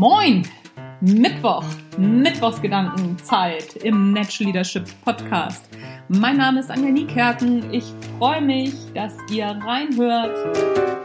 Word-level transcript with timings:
Moin! 0.00 0.48
Mittwoch, 1.02 1.62
Mittwochsgedankenzeit 1.98 3.76
im 3.84 4.14
Natural 4.14 4.46
Leadership 4.46 4.86
Podcast. 5.04 5.68
Mein 6.08 6.38
Name 6.38 6.60
ist 6.60 6.70
Anja 6.70 6.90
Niekerken. 6.90 7.70
Ich 7.70 7.84
freue 8.18 8.40
mich, 8.40 8.72
dass 8.94 9.14
ihr 9.30 9.44
reinhört. 9.44 10.99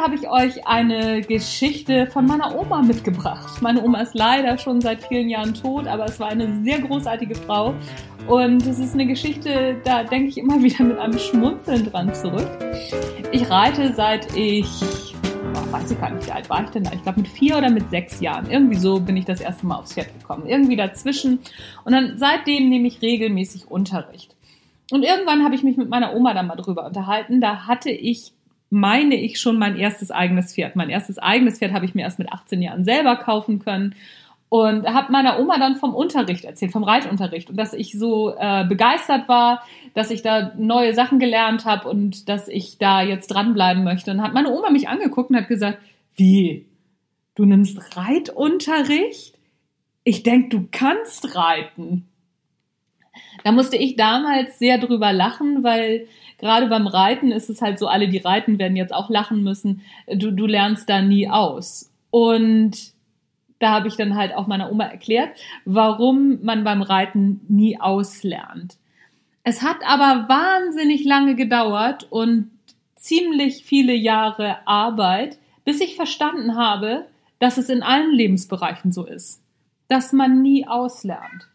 Habe 0.00 0.14
ich 0.14 0.28
euch 0.28 0.66
eine 0.66 1.20
Geschichte 1.20 2.06
von 2.06 2.26
meiner 2.26 2.58
Oma 2.58 2.80
mitgebracht. 2.80 3.60
Meine 3.60 3.82
Oma 3.82 4.00
ist 4.00 4.14
leider 4.14 4.56
schon 4.56 4.80
seit 4.80 5.04
vielen 5.04 5.28
Jahren 5.28 5.52
tot, 5.52 5.86
aber 5.86 6.06
es 6.06 6.18
war 6.18 6.28
eine 6.28 6.62
sehr 6.62 6.80
großartige 6.80 7.34
Frau. 7.34 7.74
Und 8.26 8.66
es 8.66 8.78
ist 8.78 8.94
eine 8.94 9.06
Geschichte, 9.06 9.76
da 9.84 10.02
denke 10.04 10.28
ich 10.28 10.38
immer 10.38 10.62
wieder 10.62 10.84
mit 10.84 10.98
einem 10.98 11.18
Schmunzeln 11.18 11.90
dran 11.90 12.14
zurück. 12.14 12.48
Ich 13.30 13.50
reite 13.50 13.92
seit 13.92 14.34
ich, 14.34 14.66
oh, 15.54 15.72
weiß 15.72 15.90
ich 15.90 16.00
gar 16.00 16.10
nicht, 16.10 16.26
wie 16.26 16.32
alt 16.32 16.48
war 16.48 16.64
ich 16.64 16.70
denn 16.70 16.84
da? 16.84 16.92
Ich 16.94 17.02
glaube 17.02 17.20
mit 17.20 17.28
vier 17.28 17.58
oder 17.58 17.68
mit 17.68 17.90
sechs 17.90 18.20
Jahren. 18.20 18.50
Irgendwie 18.50 18.76
so 18.76 19.00
bin 19.00 19.18
ich 19.18 19.26
das 19.26 19.40
erste 19.40 19.66
Mal 19.66 19.76
aufs 19.76 19.92
Pferd 19.92 20.18
gekommen. 20.18 20.46
Irgendwie 20.46 20.76
dazwischen. 20.76 21.40
Und 21.84 21.92
dann 21.92 22.16
seitdem 22.16 22.70
nehme 22.70 22.88
ich 22.88 23.02
regelmäßig 23.02 23.70
Unterricht. 23.70 24.34
Und 24.90 25.04
irgendwann 25.04 25.44
habe 25.44 25.54
ich 25.54 25.62
mich 25.62 25.76
mit 25.76 25.90
meiner 25.90 26.14
Oma 26.16 26.32
dann 26.32 26.46
mal 26.46 26.56
drüber 26.56 26.86
unterhalten. 26.86 27.40
Da 27.40 27.66
hatte 27.66 27.90
ich 27.90 28.32
meine 28.70 29.16
ich 29.16 29.40
schon 29.40 29.58
mein 29.58 29.76
erstes 29.76 30.10
eigenes 30.10 30.54
Pferd. 30.54 30.76
Mein 30.76 30.90
erstes 30.90 31.18
eigenes 31.18 31.58
Pferd 31.58 31.72
habe 31.72 31.84
ich 31.84 31.94
mir 31.94 32.02
erst 32.02 32.18
mit 32.18 32.32
18 32.32 32.62
Jahren 32.62 32.84
selber 32.84 33.16
kaufen 33.16 33.58
können 33.58 33.94
und 34.50 34.84
habe 34.86 35.12
meiner 35.12 35.38
Oma 35.38 35.58
dann 35.58 35.76
vom 35.76 35.94
Unterricht 35.94 36.44
erzählt, 36.44 36.72
vom 36.72 36.82
Reitunterricht 36.82 37.50
und 37.50 37.56
dass 37.56 37.72
ich 37.72 37.92
so 37.92 38.34
äh, 38.36 38.66
begeistert 38.66 39.28
war, 39.28 39.62
dass 39.94 40.10
ich 40.10 40.22
da 40.22 40.52
neue 40.58 40.92
Sachen 40.92 41.20
gelernt 41.20 41.64
habe 41.64 41.88
und 41.88 42.28
dass 42.28 42.48
ich 42.48 42.76
da 42.76 43.00
jetzt 43.00 43.28
dranbleiben 43.28 43.84
möchte. 43.84 44.10
Und 44.10 44.22
hat 44.22 44.34
meine 44.34 44.50
Oma 44.50 44.70
mich 44.70 44.88
angeguckt 44.88 45.30
und 45.30 45.36
hat 45.36 45.48
gesagt, 45.48 45.78
wie? 46.16 46.66
Du 47.36 47.44
nimmst 47.44 47.96
Reitunterricht? 47.96 49.38
Ich 50.02 50.24
denk, 50.24 50.50
du 50.50 50.66
kannst 50.70 51.36
reiten. 51.36 52.09
Da 53.44 53.52
musste 53.52 53.76
ich 53.76 53.96
damals 53.96 54.58
sehr 54.58 54.78
drüber 54.78 55.12
lachen, 55.12 55.62
weil 55.62 56.06
gerade 56.38 56.66
beim 56.66 56.86
Reiten 56.86 57.32
ist 57.32 57.50
es 57.50 57.62
halt 57.62 57.78
so, 57.78 57.86
alle, 57.86 58.08
die 58.08 58.18
reiten, 58.18 58.58
werden 58.58 58.76
jetzt 58.76 58.92
auch 58.92 59.10
lachen 59.10 59.42
müssen. 59.42 59.82
Du, 60.06 60.30
du 60.30 60.46
lernst 60.46 60.88
da 60.88 61.00
nie 61.02 61.28
aus. 61.28 61.90
Und 62.10 62.92
da 63.58 63.72
habe 63.72 63.88
ich 63.88 63.96
dann 63.96 64.16
halt 64.16 64.34
auch 64.34 64.46
meiner 64.46 64.72
Oma 64.72 64.84
erklärt, 64.84 65.38
warum 65.64 66.42
man 66.42 66.64
beim 66.64 66.82
Reiten 66.82 67.40
nie 67.48 67.78
auslernt. 67.80 68.78
Es 69.44 69.62
hat 69.62 69.78
aber 69.86 70.28
wahnsinnig 70.28 71.04
lange 71.04 71.34
gedauert 71.34 72.06
und 72.10 72.50
ziemlich 72.94 73.64
viele 73.64 73.94
Jahre 73.94 74.66
Arbeit, 74.66 75.38
bis 75.64 75.80
ich 75.80 75.96
verstanden 75.96 76.56
habe, 76.56 77.06
dass 77.38 77.56
es 77.56 77.68
in 77.68 77.82
allen 77.82 78.12
Lebensbereichen 78.12 78.92
so 78.92 79.06
ist, 79.06 79.42
dass 79.88 80.12
man 80.12 80.42
nie 80.42 80.66
auslernt 80.66 81.48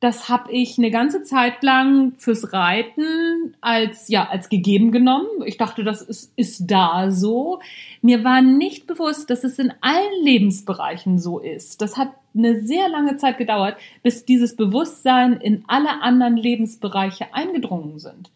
das 0.00 0.30
habe 0.30 0.50
ich 0.50 0.78
eine 0.78 0.90
ganze 0.90 1.22
Zeit 1.22 1.62
lang 1.62 2.12
fürs 2.16 2.54
Reiten 2.54 3.54
als 3.60 4.08
ja 4.08 4.28
als 4.28 4.48
gegeben 4.48 4.92
genommen. 4.92 5.28
Ich 5.44 5.58
dachte, 5.58 5.84
das 5.84 6.00
ist, 6.00 6.32
ist 6.36 6.70
da 6.70 7.10
so. 7.10 7.60
Mir 8.00 8.24
war 8.24 8.40
nicht 8.40 8.86
bewusst, 8.86 9.28
dass 9.28 9.44
es 9.44 9.58
in 9.58 9.74
allen 9.82 10.24
Lebensbereichen 10.24 11.18
so 11.18 11.38
ist. 11.38 11.82
Das 11.82 11.98
hat 11.98 12.12
eine 12.34 12.62
sehr 12.62 12.88
lange 12.88 13.16
Zeit 13.18 13.36
gedauert, 13.36 13.76
bis 14.02 14.24
dieses 14.24 14.56
Bewusstsein 14.56 15.34
in 15.34 15.64
alle 15.68 16.00
anderen 16.00 16.36
Lebensbereiche 16.38 17.34
eingedrungen 17.34 17.98
sind. 17.98 18.30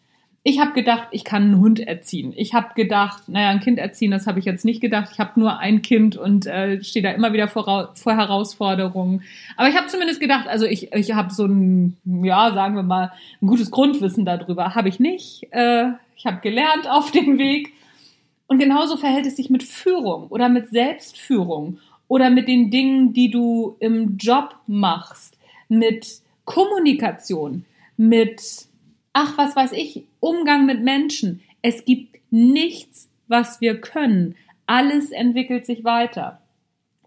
Ich 0.47 0.59
habe 0.59 0.73
gedacht, 0.73 1.07
ich 1.09 1.23
kann 1.23 1.41
einen 1.41 1.59
Hund 1.59 1.79
erziehen. 1.79 2.31
Ich 2.35 2.53
habe 2.53 2.75
gedacht, 2.75 3.27
naja, 3.27 3.49
ein 3.49 3.61
Kind 3.61 3.79
erziehen, 3.79 4.11
das 4.11 4.27
habe 4.27 4.37
ich 4.37 4.45
jetzt 4.45 4.63
nicht 4.63 4.79
gedacht. 4.79 5.09
Ich 5.11 5.19
habe 5.19 5.39
nur 5.39 5.57
ein 5.57 5.81
Kind 5.81 6.17
und 6.17 6.45
äh, 6.45 6.83
stehe 6.83 7.01
da 7.01 7.09
immer 7.09 7.33
wieder 7.33 7.47
vor, 7.47 7.89
vor 7.95 8.15
Herausforderungen. 8.15 9.23
Aber 9.57 9.69
ich 9.69 9.75
habe 9.75 9.87
zumindest 9.87 10.19
gedacht, 10.19 10.47
also 10.47 10.67
ich, 10.67 10.93
ich 10.93 11.13
habe 11.13 11.33
so 11.33 11.45
ein, 11.45 11.97
ja, 12.05 12.53
sagen 12.53 12.75
wir 12.75 12.83
mal, 12.83 13.11
ein 13.41 13.47
gutes 13.47 13.71
Grundwissen 13.71 14.23
darüber. 14.23 14.75
Habe 14.75 14.87
ich 14.87 14.99
nicht. 14.99 15.47
Äh, 15.49 15.93
ich 16.15 16.27
habe 16.27 16.41
gelernt 16.41 16.87
auf 16.87 17.09
dem 17.09 17.39
Weg. 17.39 17.73
Und 18.45 18.59
genauso 18.59 18.97
verhält 18.97 19.25
es 19.25 19.37
sich 19.37 19.49
mit 19.49 19.63
Führung 19.63 20.27
oder 20.27 20.47
mit 20.47 20.69
Selbstführung 20.69 21.79
oder 22.07 22.29
mit 22.29 22.47
den 22.47 22.69
Dingen, 22.69 23.13
die 23.13 23.31
du 23.31 23.77
im 23.79 24.17
Job 24.17 24.53
machst, 24.67 25.39
mit 25.69 26.19
Kommunikation, 26.45 27.65
mit 27.97 28.67
ach, 29.15 29.37
was 29.37 29.55
weiß 29.55 29.71
ich, 29.71 30.03
Umgang 30.19 30.65
mit 30.65 30.83
Menschen. 30.83 31.41
Es 31.61 31.85
gibt 31.85 32.17
nichts, 32.29 33.09
was 33.27 33.61
wir 33.61 33.79
können. 33.79 34.35
Alles 34.67 35.09
entwickelt 35.09 35.65
sich 35.65 35.83
weiter. 35.83 36.41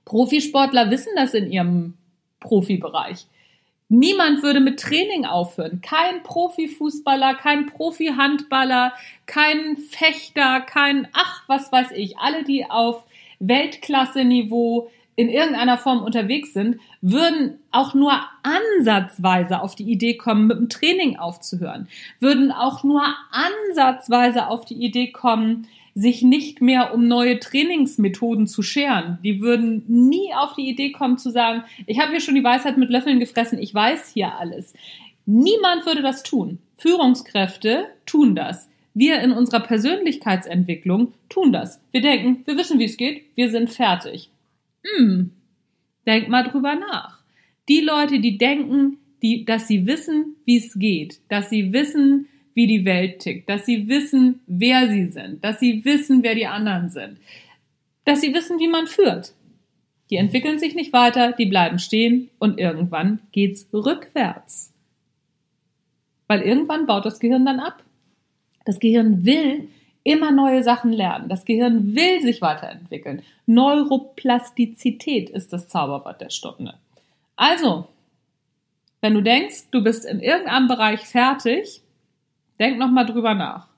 Profisportler 0.06 0.91
wissen 0.91 1.12
das 1.16 1.34
in 1.34 1.52
ihrem 1.52 1.94
Profibereich. 2.41 3.26
Niemand 3.91 4.42
würde 4.42 4.60
mit 4.60 4.80
Training 4.80 5.26
aufhören. 5.26 5.82
Kein 5.82 6.22
Profifußballer, 6.22 7.34
kein 7.34 7.66
Profihandballer, 7.66 8.94
kein 9.26 9.76
Fechter, 9.76 10.60
kein, 10.60 11.08
ach, 11.12 11.44
was 11.47 11.70
weiß 11.70 11.91
ich, 11.92 12.18
alle, 12.18 12.42
die 12.42 12.64
auf 12.70 13.06
Weltklasse-Niveau 13.38 14.91
in 15.18 15.28
irgendeiner 15.28 15.78
Form 15.78 16.04
unterwegs 16.04 16.52
sind, 16.52 16.78
würden 17.00 17.58
auch 17.72 17.92
nur 17.92 18.12
ansatzweise 18.44 19.60
auf 19.60 19.74
die 19.74 19.90
Idee 19.90 20.16
kommen, 20.16 20.46
mit 20.46 20.58
dem 20.58 20.68
Training 20.68 21.18
aufzuhören, 21.18 21.88
würden 22.20 22.52
auch 22.52 22.84
nur 22.84 23.02
ansatzweise 23.32 24.46
auf 24.46 24.64
die 24.64 24.76
Idee 24.76 25.08
kommen, 25.10 25.66
sich 25.96 26.22
nicht 26.22 26.60
mehr 26.60 26.94
um 26.94 27.08
neue 27.08 27.40
Trainingsmethoden 27.40 28.46
zu 28.46 28.62
scheren. 28.62 29.18
Die 29.24 29.40
würden 29.40 29.82
nie 29.88 30.32
auf 30.36 30.54
die 30.54 30.68
Idee 30.68 30.92
kommen 30.92 31.18
zu 31.18 31.30
sagen, 31.30 31.64
ich 31.86 31.98
habe 31.98 32.12
hier 32.12 32.20
schon 32.20 32.36
die 32.36 32.44
Weisheit 32.44 32.78
mit 32.78 32.88
Löffeln 32.88 33.18
gefressen, 33.18 33.58
ich 33.58 33.74
weiß 33.74 34.12
hier 34.14 34.36
alles. 34.38 34.72
Niemand 35.26 35.84
würde 35.84 36.02
das 36.02 36.22
tun. 36.22 36.60
Führungskräfte 36.76 37.88
tun 38.06 38.36
das. 38.36 38.68
Wir 38.94 39.20
in 39.20 39.32
unserer 39.32 39.60
Persönlichkeitsentwicklung 39.60 41.12
tun 41.28 41.52
das. 41.52 41.80
Wir 41.90 42.02
denken, 42.02 42.44
wir 42.46 42.56
wissen, 42.56 42.78
wie 42.78 42.84
es 42.84 42.96
geht, 42.96 43.24
wir 43.34 43.50
sind 43.50 43.68
fertig. 43.68 44.30
Hm, 44.97 45.31
denk 46.06 46.28
mal 46.28 46.44
drüber 46.44 46.75
nach. 46.75 47.19
Die 47.69 47.81
Leute, 47.81 48.21
die 48.21 48.38
denken, 48.38 48.99
die, 49.22 49.44
dass 49.44 49.69
sie 49.69 49.87
wissen, 49.87 50.37
wie 50.44 50.59
es 50.59 50.78
geht, 50.78 51.21
dass 51.28 51.50
sie 51.50 51.72
wissen, 51.72 52.28
wie 52.54 52.66
die 52.66 52.84
Welt 52.84 53.21
tickt, 53.21 53.48
dass 53.48 53.66
sie 53.66 53.88
wissen, 53.88 54.41
wer 54.47 54.88
sie 54.88 55.06
sind, 55.06 55.44
dass 55.44 55.60
sie 55.60 55.84
wissen, 55.84 56.22
wer 56.22 56.34
die 56.34 56.47
anderen 56.47 56.88
sind, 56.88 57.19
dass 58.04 58.21
sie 58.21 58.34
wissen, 58.34 58.59
wie 58.59 58.69
man 58.69 58.87
führt. 58.87 59.34
Die 60.10 60.16
entwickeln 60.16 60.59
sich 60.59 60.75
nicht 60.75 60.93
weiter, 60.93 61.32
die 61.32 61.47
bleiben 61.47 61.78
stehen 61.78 62.31
und 62.38 62.59
irgendwann 62.59 63.21
geht's 63.32 63.69
rückwärts. 63.72 64.72
Weil 66.27 66.43
irgendwann 66.43 66.87
baut 66.87 67.04
das 67.04 67.21
Gehirn 67.21 67.44
dann 67.44 67.60
ab. 67.60 67.84
Das 68.65 68.81
Gehirn 68.81 69.25
will 69.25 69.69
immer 70.04 70.31
neue 70.31 70.62
Sachen 70.62 70.92
lernen. 70.92 71.28
Das 71.28 71.44
Gehirn 71.44 71.94
will 71.94 72.20
sich 72.22 72.41
weiterentwickeln. 72.41 73.22
Neuroplastizität 73.47 75.31
ist 75.31 75.53
das 75.53 75.69
Zauberwort 75.69 76.20
der 76.20 76.31
Stunde. 76.31 76.75
Also, 77.36 77.86
wenn 79.00 79.14
du 79.14 79.22
denkst, 79.22 79.70
du 79.70 79.82
bist 79.82 80.04
in 80.04 80.20
irgendeinem 80.20 80.69
Bereich 80.69 81.00
fertig, 81.00 81.82
denk 82.59 82.78
nochmal 82.78 83.06
drüber 83.06 83.34
nach. 83.34 83.69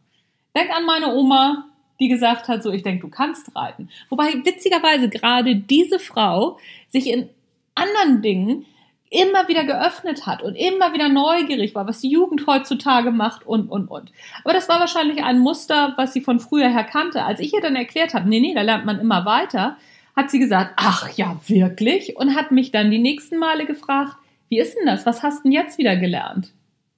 Denk 0.54 0.70
an 0.70 0.84
meine 0.84 1.14
Oma, 1.14 1.66
die 2.00 2.08
gesagt 2.08 2.48
hat, 2.48 2.62
so, 2.62 2.72
ich 2.72 2.82
denke, 2.82 3.02
du 3.02 3.08
kannst 3.08 3.54
reiten. 3.54 3.90
Wobei 4.08 4.32
witzigerweise 4.44 5.08
gerade 5.08 5.54
diese 5.54 5.98
Frau 5.98 6.58
sich 6.88 7.08
in 7.08 7.28
anderen 7.74 8.22
Dingen 8.22 8.66
immer 9.10 9.48
wieder 9.48 9.64
geöffnet 9.64 10.26
hat 10.26 10.42
und 10.42 10.54
immer 10.54 10.94
wieder 10.94 11.08
neugierig 11.08 11.74
war, 11.74 11.86
was 11.86 12.00
die 12.00 12.10
Jugend 12.10 12.46
heutzutage 12.46 13.10
macht 13.10 13.44
und, 13.44 13.68
und, 13.68 13.88
und. 13.88 14.12
Aber 14.44 14.54
das 14.54 14.68
war 14.68 14.78
wahrscheinlich 14.78 15.22
ein 15.24 15.40
Muster, 15.40 15.94
was 15.96 16.12
sie 16.12 16.20
von 16.20 16.38
früher 16.38 16.68
her 16.68 16.84
kannte. 16.84 17.24
Als 17.24 17.40
ich 17.40 17.52
ihr 17.52 17.60
dann 17.60 17.74
erklärt 17.74 18.14
habe, 18.14 18.28
nee, 18.28 18.40
nee, 18.40 18.54
da 18.54 18.62
lernt 18.62 18.86
man 18.86 19.00
immer 19.00 19.24
weiter, 19.24 19.76
hat 20.14 20.30
sie 20.30 20.38
gesagt, 20.38 20.74
ach 20.76 21.10
ja, 21.16 21.40
wirklich? 21.48 22.16
Und 22.16 22.36
hat 22.36 22.52
mich 22.52 22.70
dann 22.70 22.90
die 22.90 22.98
nächsten 22.98 23.38
Male 23.38 23.66
gefragt, 23.66 24.16
wie 24.48 24.60
ist 24.60 24.76
denn 24.76 24.86
das? 24.86 25.06
Was 25.06 25.22
hast 25.22 25.40
du 25.40 25.42
denn 25.44 25.52
jetzt 25.52 25.78
wieder 25.78 25.96
gelernt? 25.96 26.52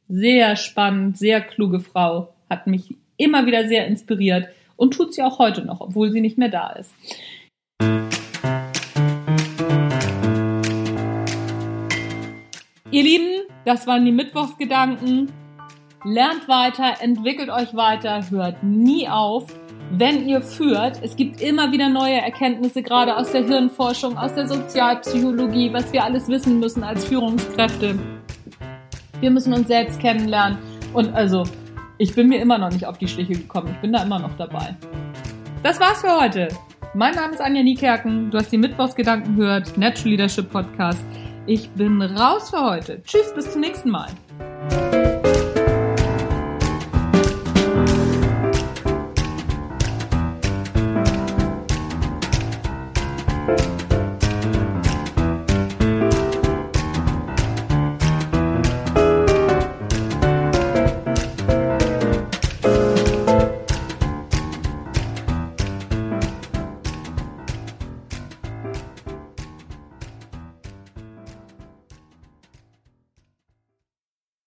Sehr 0.08 0.56
spannend, 0.56 1.16
sehr 1.16 1.40
kluge 1.40 1.80
Frau, 1.80 2.34
hat 2.50 2.66
mich 2.66 2.94
immer 3.16 3.46
wieder 3.46 3.66
sehr 3.68 3.86
inspiriert 3.86 4.48
und 4.76 4.92
tut 4.92 5.14
sie 5.14 5.22
auch 5.22 5.38
heute 5.38 5.64
noch, 5.64 5.80
obwohl 5.80 6.10
sie 6.10 6.20
nicht 6.20 6.36
mehr 6.36 6.50
da 6.50 6.70
ist. 6.70 6.92
Ihr 12.92 13.04
Lieben, 13.04 13.46
das 13.64 13.86
waren 13.86 14.04
die 14.04 14.12
Mittwochsgedanken. 14.12 15.32
Lernt 16.04 16.46
weiter, 16.46 17.00
entwickelt 17.00 17.48
euch 17.48 17.74
weiter, 17.74 18.20
hört 18.28 18.62
nie 18.62 19.08
auf. 19.08 19.46
Wenn 19.92 20.28
ihr 20.28 20.42
führt, 20.42 21.00
es 21.02 21.16
gibt 21.16 21.40
immer 21.40 21.72
wieder 21.72 21.88
neue 21.88 22.20
Erkenntnisse, 22.20 22.82
gerade 22.82 23.16
aus 23.16 23.32
der 23.32 23.46
Hirnforschung, 23.46 24.18
aus 24.18 24.34
der 24.34 24.46
Sozialpsychologie, 24.46 25.72
was 25.72 25.90
wir 25.94 26.04
alles 26.04 26.28
wissen 26.28 26.60
müssen 26.60 26.84
als 26.84 27.06
Führungskräfte. 27.06 27.98
Wir 29.20 29.30
müssen 29.30 29.54
uns 29.54 29.68
selbst 29.68 29.98
kennenlernen 29.98 30.58
und 30.92 31.14
also 31.14 31.44
Ich 31.96 32.14
bin 32.14 32.28
mir 32.28 32.42
immer 32.42 32.58
noch 32.58 32.72
nicht 32.72 32.84
auf 32.84 32.98
die 32.98 33.06
Schliche 33.06 33.34
gekommen. 33.34 33.68
Ich 33.74 33.80
bin 33.80 33.92
da 33.92 34.02
immer 34.02 34.18
noch 34.18 34.36
dabei. 34.36 34.76
Das 35.62 35.78
war's 35.80 36.00
für 36.00 36.20
heute. 36.20 36.48
Mein 36.94 37.14
Name 37.14 37.32
ist 37.32 37.40
Anja 37.40 37.62
Niekerken. 37.62 38.30
Du 38.30 38.36
hast 38.36 38.50
die 38.50 38.58
Mittwochsgedanken 38.58 39.36
gehört, 39.36 39.78
Natural 39.78 40.10
Leadership 40.10 40.50
Podcast. 40.50 41.04
Ich 41.46 41.70
bin 41.70 42.00
raus 42.00 42.50
für 42.50 42.64
heute. 42.64 43.02
Tschüss, 43.02 43.34
bis 43.34 43.50
zum 43.50 43.62
nächsten 43.62 43.90
Mal. 43.90 44.08